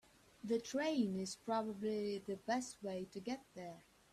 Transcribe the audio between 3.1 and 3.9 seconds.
to get there.